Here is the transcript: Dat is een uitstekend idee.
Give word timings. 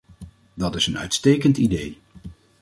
Dat 0.53 0.75
is 0.75 0.87
een 0.87 0.97
uitstekend 0.97 1.57
idee. 1.57 1.97